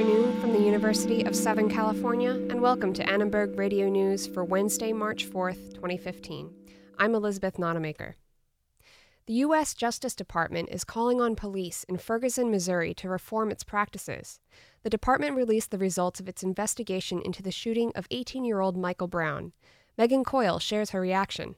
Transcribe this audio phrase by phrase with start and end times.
[0.00, 4.94] afternoon from the University of Southern California, and welcome to Annenberg Radio News for Wednesday,
[4.94, 6.50] March 4th, 2015.
[6.98, 8.14] I'm Elizabeth Nonemaker.
[9.26, 9.74] The U.S.
[9.74, 14.40] Justice Department is calling on police in Ferguson, Missouri to reform its practices.
[14.84, 18.78] The department released the results of its investigation into the shooting of 18 year old
[18.78, 19.52] Michael Brown.
[19.98, 21.56] Megan Coyle shares her reaction.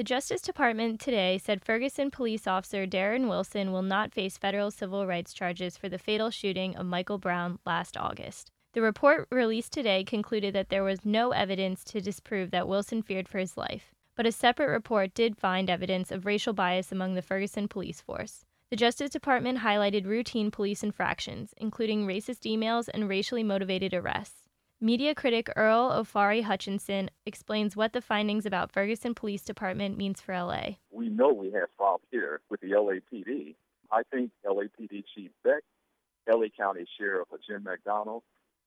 [0.00, 5.06] The Justice Department today said Ferguson police officer Darren Wilson will not face federal civil
[5.06, 8.50] rights charges for the fatal shooting of Michael Brown last August.
[8.72, 13.28] The report released today concluded that there was no evidence to disprove that Wilson feared
[13.28, 17.20] for his life, but a separate report did find evidence of racial bias among the
[17.20, 18.46] Ferguson police force.
[18.70, 24.39] The Justice Department highlighted routine police infractions, including racist emails and racially motivated arrests.
[24.82, 30.34] Media critic Earl Ofari Hutchinson explains what the findings about Ferguson Police Department means for
[30.34, 30.76] LA.
[30.90, 33.56] We know we have problems here with the LAPD.
[33.92, 35.62] I think LAPD Chief Beck,
[36.26, 38.22] LA County Sheriff Jim McDonnell,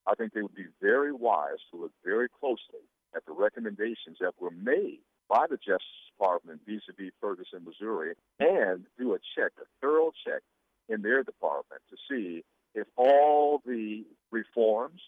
[0.05, 4.33] I think they would be very wise to look very closely at the recommendations that
[4.39, 5.81] were made by the Justice
[6.15, 10.43] Department vis-a-vis Ferguson, Missouri, and do a check, a thorough check
[10.89, 12.43] in their department to see
[12.75, 15.01] if all the reforms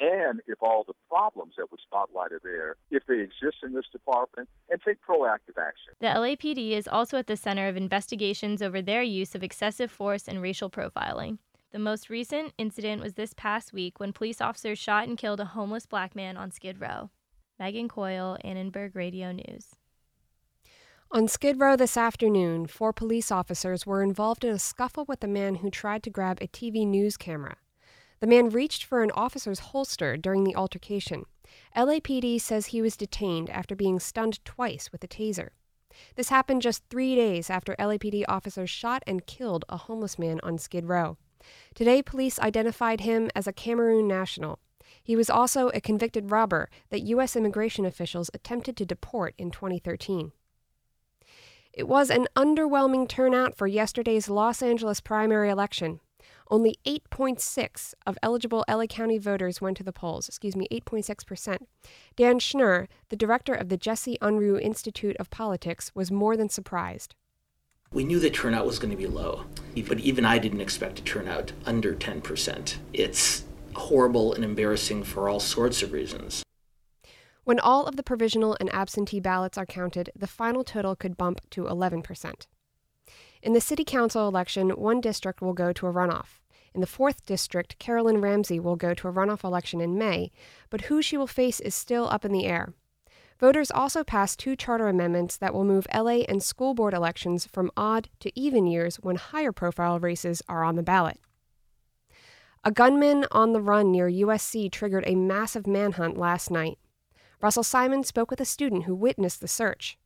[0.00, 4.48] and if all the problems that were spotlighted there, if they exist in this department,
[4.70, 5.92] and take proactive action.
[6.00, 10.26] The LAPD is also at the center of investigations over their use of excessive force
[10.26, 11.38] and racial profiling.
[11.72, 15.44] The most recent incident was this past week when police officers shot and killed a
[15.44, 17.10] homeless black man on Skid Row.
[17.60, 19.76] Megan Coyle, Annenberg Radio News.
[21.12, 25.28] On Skid Row this afternoon, four police officers were involved in a scuffle with a
[25.28, 27.56] man who tried to grab a TV news camera.
[28.20, 31.24] The man reached for an officer's holster during the altercation.
[31.74, 35.50] LAPD says he was detained after being stunned twice with a taser.
[36.16, 40.58] This happened just three days after LAPD officers shot and killed a homeless man on
[40.58, 41.16] Skid Row.
[41.74, 44.58] Today, police identified him as a Cameroon national.
[45.02, 47.34] He was also a convicted robber that U.S.
[47.34, 50.32] immigration officials attempted to deport in 2013.
[51.72, 56.00] It was an underwhelming turnout for yesterday's Los Angeles primary election.
[56.50, 61.58] Only 8.6 of eligible LA County voters went to the polls, excuse me, 8.6%.
[62.16, 67.14] Dan Schnur, the director of the Jesse Unruh Institute of Politics, was more than surprised.
[67.92, 69.44] We knew the turnout was going to be low,
[69.86, 72.76] but even I didn't expect a turnout under 10%.
[72.92, 73.44] It's
[73.74, 76.42] horrible and embarrassing for all sorts of reasons.
[77.44, 81.40] When all of the provisional and absentee ballots are counted, the final total could bump
[81.50, 82.46] to 11%.
[83.42, 86.40] In the city council election, one district will go to a runoff.
[86.74, 90.30] In the 4th District, Carolyn Ramsay will go to a runoff election in May,
[90.68, 92.74] but who she will face is still up in the air.
[93.40, 97.70] Voters also passed two charter amendments that will move LA and school board elections from
[97.76, 101.18] odd to even years when higher profile races are on the ballot.
[102.62, 106.78] A gunman on the run near USC triggered a massive manhunt last night.
[107.40, 109.96] Russell Simon spoke with a student who witnessed the search.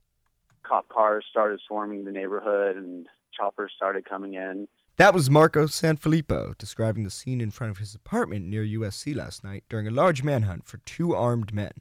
[0.63, 4.69] Cop cars started swarming the neighborhood and choppers started coming in.
[4.97, 9.43] That was Marco Sanfilippo describing the scene in front of his apartment near USC last
[9.43, 11.73] night during a large manhunt for two armed men.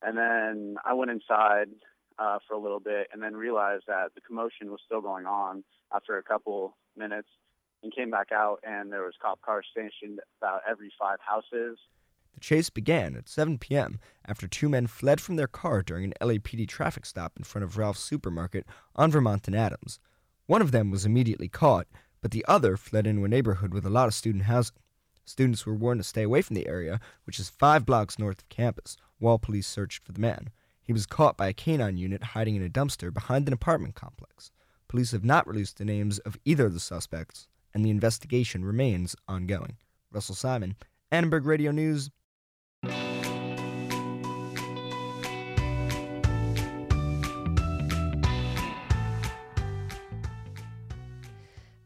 [0.00, 1.68] And then I went inside
[2.18, 5.64] uh, for a little bit and then realized that the commotion was still going on
[5.94, 7.28] after a couple minutes
[7.82, 11.78] and came back out and there was cop cars stationed about every five houses.
[12.34, 14.00] The chase began at 7 p.m.
[14.26, 17.78] after two men fled from their car during an LAPD traffic stop in front of
[17.78, 18.66] Ralph's supermarket
[18.96, 20.00] on Vermont and Adams.
[20.46, 21.86] One of them was immediately caught,
[22.20, 24.76] but the other fled into a neighborhood with a lot of student housing.
[25.24, 28.48] Students were warned to stay away from the area, which is five blocks north of
[28.50, 30.50] campus, while police searched for the man.
[30.82, 34.50] He was caught by a canine unit hiding in a dumpster behind an apartment complex.
[34.86, 39.16] Police have not released the names of either of the suspects, and the investigation remains
[39.26, 39.78] ongoing.
[40.12, 40.76] Russell Simon,
[41.10, 42.10] Annenberg Radio News,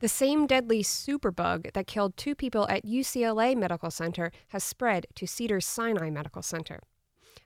[0.00, 5.26] The same deadly superbug that killed two people at UCLA Medical Center has spread to
[5.26, 6.80] Cedars Sinai Medical Center.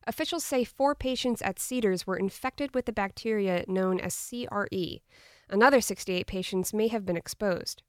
[0.07, 5.01] Officials say four patients at Cedars were infected with the bacteria known as CRE.
[5.49, 7.83] Another 68 patients may have been exposed.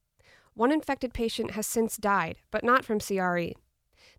[0.54, 3.54] One infected patient has since died, but not from CRE.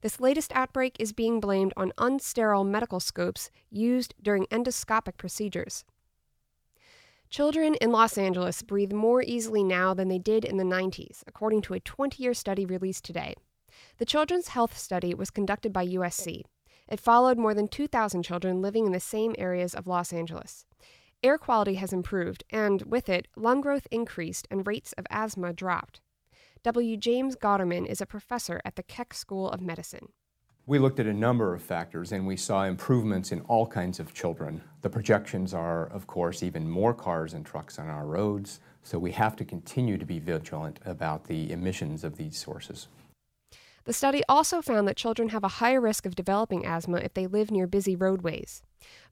[0.03, 5.85] This latest outbreak is being blamed on unsterile medical scopes used during endoscopic procedures.
[7.35, 11.63] Children in Los Angeles breathe more easily now than they did in the 90s, according
[11.63, 13.35] to a 20 year study released today.
[13.99, 16.43] The Children's Health Study was conducted by USC.
[16.89, 20.65] It followed more than 2,000 children living in the same areas of Los Angeles.
[21.25, 26.01] Air quality has improved, and with it, lung growth increased and rates of asthma dropped.
[26.63, 26.97] W.
[26.97, 30.11] James Gauderman is a professor at the Keck School of Medicine.
[30.67, 34.15] We looked at a number of factors and we saw improvements in all kinds of
[34.15, 34.63] children.
[34.81, 39.13] The projections are, of course, even more cars and trucks on our roads, so we
[39.13, 42.89] have to continue to be vigilant about the emissions of these sources.
[43.85, 47.27] The study also found that children have a higher risk of developing asthma if they
[47.27, 48.63] live near busy roadways.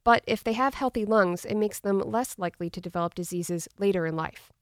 [0.03, 4.07] But if they have healthy lungs, it makes them less likely to develop diseases later
[4.07, 4.52] in life.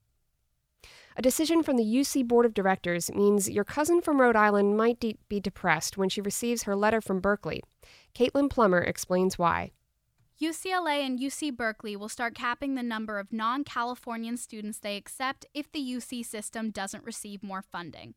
[1.16, 4.98] A decision from the UC Board of Directors means your cousin from Rhode Island might
[4.98, 7.62] de- be depressed when she receives her letter from Berkeley.
[8.14, 9.72] Caitlin Plummer explains why.
[10.40, 15.44] UCLA and UC Berkeley will start capping the number of non Californian students they accept
[15.54, 18.14] if the UC system doesn't receive more funding.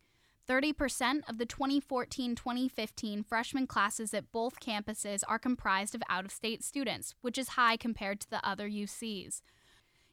[0.48, 6.32] 30% of the 2014 2015 freshman classes at both campuses are comprised of out of
[6.32, 9.42] state students, which is high compared to the other UCs.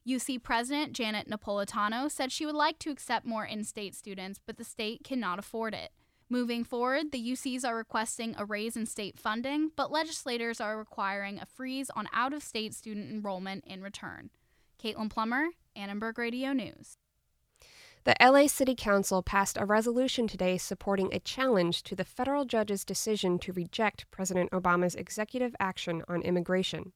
[0.07, 4.57] UC President Janet Napolitano said she would like to accept more in state students, but
[4.57, 5.91] the state cannot afford it.
[6.29, 11.39] Moving forward, the UCs are requesting a raise in state funding, but legislators are requiring
[11.39, 14.31] a freeze on out of state student enrollment in return.
[14.83, 16.97] Caitlin Plummer, Annenberg Radio News.
[18.05, 22.85] The LA City Council passed a resolution today supporting a challenge to the federal judge's
[22.85, 26.93] decision to reject President Obama's executive action on immigration.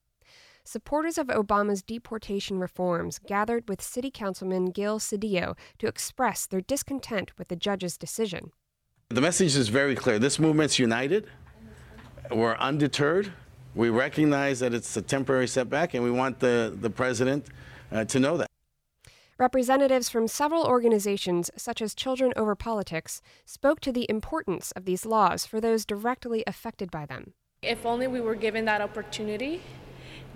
[0.67, 7.31] Supporters of Obama's deportation reforms gathered with City Councilman Gil Cedillo to express their discontent
[7.39, 8.51] with the judge's decision.
[9.11, 10.19] The message is very clear.
[10.19, 11.29] This movement's united.
[12.33, 13.33] We're undeterred.
[13.77, 17.47] We recognize that it's a temporary setback, and we want the, the president
[17.93, 18.49] uh, to know that.
[19.39, 25.07] Representatives from several organizations, such as Children Over Politics, spoke to the importance of these
[25.07, 27.35] laws for those directly affected by them.
[27.63, 29.63] If only we were given that opportunity,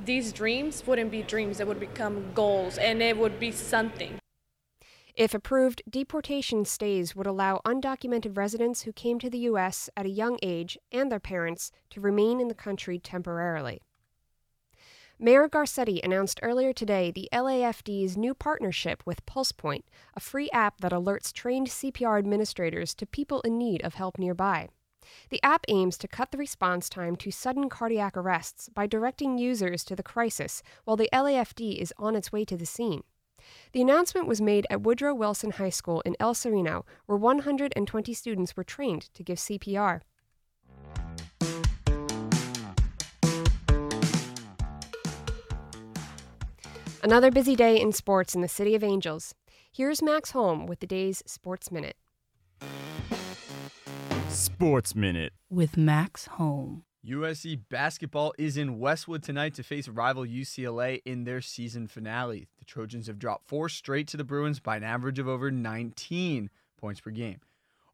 [0.05, 4.19] these dreams wouldn't be dreams, they would become goals, and it would be something.
[5.15, 9.91] If approved, deportation stays would allow undocumented residents who came to the U.S.
[9.97, 13.83] at a young age and their parents to remain in the country temporarily.
[15.19, 19.83] Mayor Garcetti announced earlier today the LAFD's new partnership with PulsePoint,
[20.15, 24.69] a free app that alerts trained CPR administrators to people in need of help nearby.
[25.31, 29.85] The app aims to cut the response time to sudden cardiac arrests by directing users
[29.85, 33.03] to the crisis while the LAFD is on its way to the scene.
[33.73, 38.57] The announcement was made at Woodrow Wilson High School in El Sereno, where 120 students
[38.57, 40.01] were trained to give CPR.
[47.03, 49.35] Another busy day in sports in the City of Angels.
[49.73, 51.97] Here's Max Holm with the day's Sports Minute.
[54.31, 56.85] Sports Minute with Max Holm.
[57.05, 62.47] USC basketball is in Westwood tonight to face rival UCLA in their season finale.
[62.59, 66.49] The Trojans have dropped four straight to the Bruins by an average of over 19
[66.77, 67.41] points per game.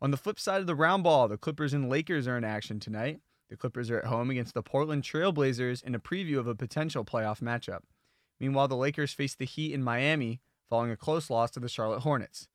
[0.02, 2.80] On the flip side of the round ball, the Clippers and Lakers are in action
[2.80, 3.20] tonight.
[3.48, 7.04] The Clippers are at home against the Portland Trailblazers in a preview of a potential
[7.04, 7.80] playoff matchup.
[8.38, 12.00] Meanwhile, the Lakers face the Heat in Miami following a close loss to the Charlotte
[12.00, 12.48] Hornets.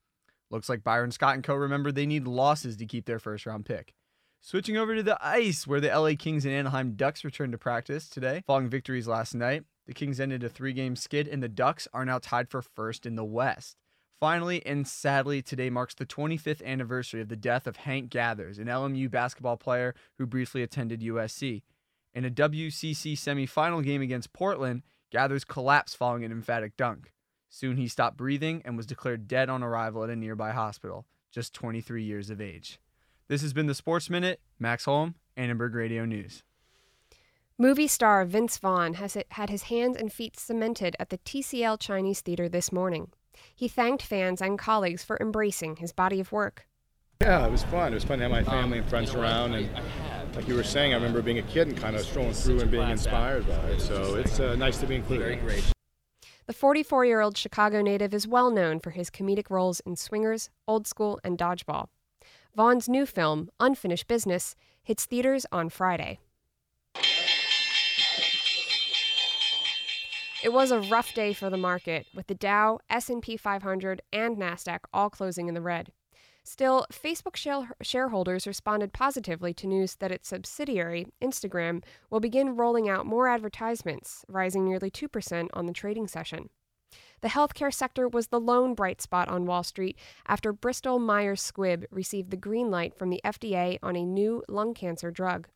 [0.52, 3.66] Looks like Byron Scott and co remember they need losses to keep their first round
[3.66, 3.94] pick.
[4.42, 8.10] Switching over to the ice, where the LA Kings and Anaheim Ducks returned to practice
[8.10, 9.64] today following victories last night.
[9.88, 13.06] The Kings ended a three game skid, and the Ducks are now tied for first
[13.06, 13.78] in the West.
[14.20, 18.68] Finally, and sadly, today marks the 25th anniversary of the death of Hank Gathers, an
[18.68, 21.64] LMU basketball player who briefly attended USC.
[22.14, 27.14] In a WCC semifinal game against Portland, Gathers collapsed following an emphatic dunk.
[27.54, 31.54] Soon he stopped breathing and was declared dead on arrival at a nearby hospital, just
[31.54, 32.80] 23 years of age.
[33.28, 34.40] This has been the Sports Minute.
[34.58, 36.44] Max Holm, Annenberg Radio News.
[37.58, 42.22] Movie star Vince Vaughn has had his hands and feet cemented at the TCL Chinese
[42.22, 43.12] Theater this morning.
[43.54, 46.68] He thanked fans and colleagues for embracing his body of work.
[47.20, 47.92] Yeah, it was fun.
[47.92, 49.70] It was fun to have my family and friends around, and
[50.36, 52.72] like you were saying, I remember being a kid and kind of strolling through and
[52.72, 53.82] being inspired by it.
[53.82, 55.40] So it's uh, nice to be included.
[56.48, 60.50] The 44 year old Chicago native is well known for his comedic roles in Swingers,
[60.68, 61.88] Old School, and Dodgeball.
[62.56, 66.20] Vaughn's new film, Unfinished Business, hits theaters on Friday.
[70.44, 74.80] It was a rough day for the market, with the Dow, S&P 500, and Nasdaq
[74.92, 75.92] all closing in the red.
[76.44, 77.36] Still, Facebook
[77.82, 84.26] shareholders responded positively to news that its subsidiary, Instagram, will begin rolling out more advertisements,
[84.28, 86.50] rising nearly 2% on the trading session.
[87.22, 91.86] The healthcare sector was the lone bright spot on Wall Street after Bristol Myers Squibb
[91.92, 95.48] received the green light from the FDA on a new lung cancer drug.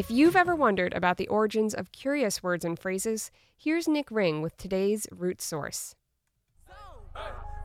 [0.00, 4.40] If you've ever wondered about the origins of curious words and phrases, here's Nick Ring
[4.40, 5.94] with today's root source.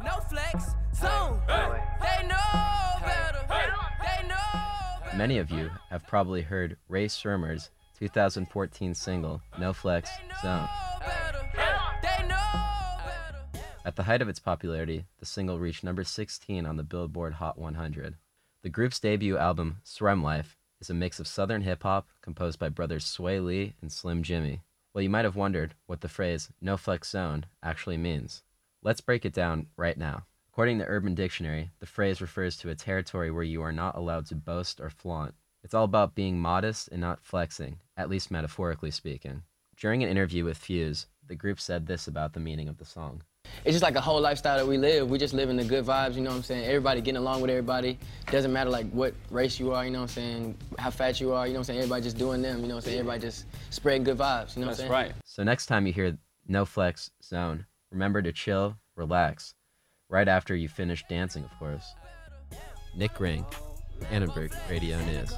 [0.03, 1.39] No flex, zone.
[1.47, 3.39] They know better.
[3.47, 10.09] They know Many of you have probably heard Rae Sremmurd's 2014 single, No Flex
[10.41, 10.67] Zone.
[13.85, 17.57] At the height of its popularity, the single reached number 16 on the Billboard Hot
[17.57, 18.15] 100.
[18.61, 23.05] The group's debut album, SremmLife, is a mix of southern hip hop composed by brothers
[23.05, 24.61] Swae Lee and Slim Jimmy.
[24.93, 28.43] Well, you might have wondered what the phrase no flex zone actually means.
[28.81, 30.25] Let's break it down right now.
[30.49, 34.25] According to Urban Dictionary, the phrase refers to a territory where you are not allowed
[34.27, 35.33] to boast or flaunt.
[35.63, 39.43] It's all about being modest and not flexing, at least metaphorically speaking.
[39.75, 43.23] During an interview with Fuse, the group said this about the meaning of the song.
[43.63, 45.09] It's just like a whole lifestyle that we live.
[45.09, 46.65] We just live in the good vibes, you know what I'm saying?
[46.65, 47.97] Everybody getting along with everybody.
[48.31, 50.57] Doesn't matter like what race you are, you know what I'm saying?
[50.77, 51.79] How fat you are, you know what I'm saying?
[51.79, 52.99] Everybody just doing them, you know what I'm saying?
[52.99, 54.89] Everybody just spreading good vibes, you know That's what I'm saying?
[54.89, 55.11] That's right.
[55.25, 59.53] So next time you hear no flex zone, remember to chill, relax.
[60.09, 61.95] Right after you finish dancing, of course.
[62.95, 63.45] Nick Ring,
[64.11, 65.33] Annenberg Radio News.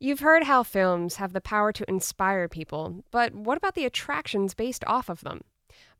[0.00, 4.52] You've heard how films have the power to inspire people, but what about the attractions
[4.52, 5.42] based off of them?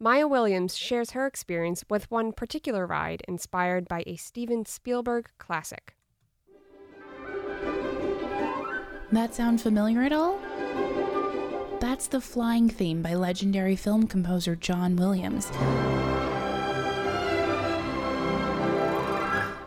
[0.00, 5.94] Maya Williams shares her experience with one particular ride inspired by a Steven Spielberg classic.
[9.12, 10.40] That sound familiar at all?
[11.80, 15.50] That's the flying theme by legendary film composer John Williams.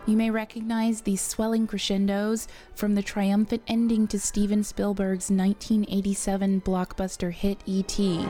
[0.08, 7.30] You may recognize these swelling crescendos from the triumphant ending to Steven Spielberg's 1987 blockbuster
[7.30, 8.26] hit E.T.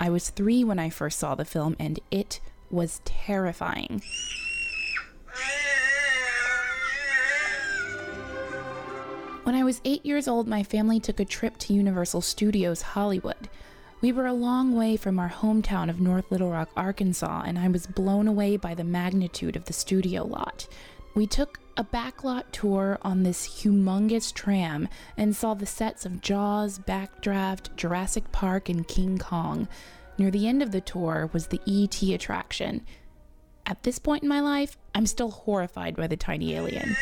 [0.00, 4.00] I was three when I first saw the film, and it was terrifying.
[9.42, 13.50] When I was eight years old, my family took a trip to Universal Studios Hollywood.
[14.02, 17.68] We were a long way from our hometown of North Little Rock, Arkansas, and I
[17.68, 20.66] was blown away by the magnitude of the studio lot.
[21.14, 24.88] We took a backlot tour on this humongous tram
[25.18, 29.68] and saw the sets of Jaws, Backdraft, Jurassic Park, and King Kong.
[30.16, 32.86] Near the end of the tour was the ET attraction.
[33.66, 36.96] At this point in my life, I'm still horrified by the tiny alien.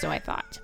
[0.00, 0.58] So I thought.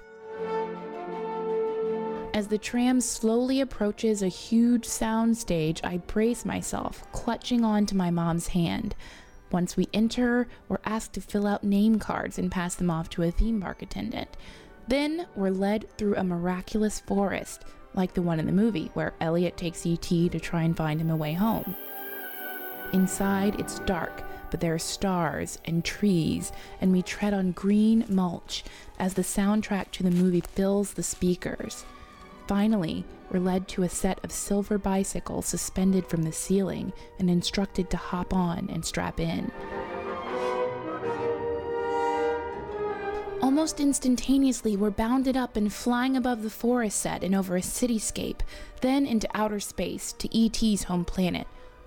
[2.40, 8.10] As the tram slowly approaches a huge sound stage, I brace myself, clutching onto my
[8.10, 8.94] mom's hand.
[9.52, 13.24] Once we enter, we're asked to fill out name cards and pass them off to
[13.24, 14.38] a theme park attendant.
[14.88, 19.58] Then we're led through a miraculous forest, like the one in the movie, where Elliot
[19.58, 21.76] takes ET to try and find him a way home.
[22.94, 28.64] Inside, it's dark, but there are stars and trees, and we tread on green mulch
[28.98, 31.84] as the soundtrack to the movie fills the speakers.
[32.50, 37.88] Finally, we're led to a set of silver bicycles suspended from the ceiling and instructed
[37.88, 39.52] to hop on and strap in.
[43.40, 48.40] Almost instantaneously, we're bounded up and flying above the forest set and over a cityscape,
[48.80, 51.46] then into outer space to ET's home planet.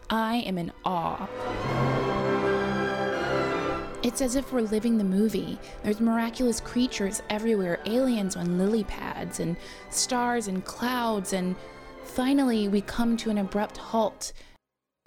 [0.10, 1.93] I am in awe.
[4.04, 5.58] It's as if we're living the movie.
[5.82, 9.56] There's miraculous creatures everywhere, aliens on lily pads, and
[9.90, 11.56] stars and clouds, and
[12.04, 14.34] finally we come to an abrupt halt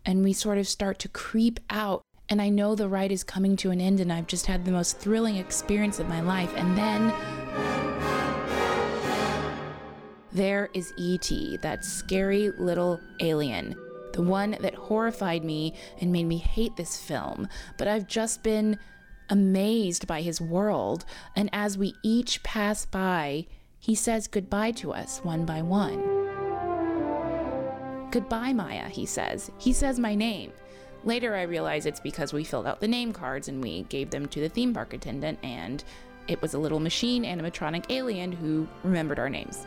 [0.07, 2.01] and we sort of start to creep out.
[2.31, 4.73] And I know the ride is coming to an end, and I've just had the
[4.73, 6.53] most thrilling experience of my life.
[6.57, 7.13] And then
[10.33, 13.77] there is E.T., that scary little alien
[14.13, 18.79] the one that horrified me and made me hate this film, but I've just been
[19.29, 23.47] amazed by his world, and as we each pass by,
[23.79, 26.17] he says goodbye to us one by one.
[28.11, 29.51] Goodbye, Maya, he says.
[29.59, 30.53] He says my name.
[31.05, 34.27] Later, I realize it's because we filled out the name cards and we gave them
[34.27, 35.85] to the theme park attendant, and
[36.27, 39.67] it was a little machine animatronic alien who remembered our names.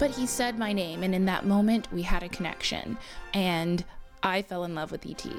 [0.00, 2.96] But he said my name, and in that moment, we had a connection,
[3.34, 3.84] and
[4.22, 5.30] I fell in love with E.T.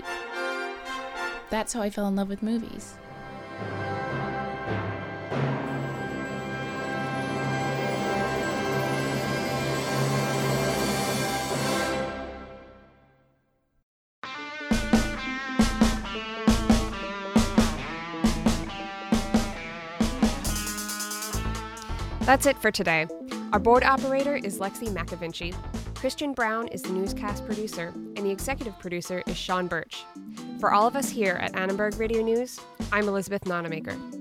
[1.49, 2.93] That's how I fell in love with movies.
[22.21, 23.07] That's it for today.
[23.51, 25.53] Our board operator is Lexi McAvinci.
[25.95, 30.05] Christian Brown is the newscast producer, and the executive producer is Sean Birch.
[30.61, 32.61] For all of us here at Annenberg Radio News,
[32.93, 34.20] I'm Elizabeth Nonemaker.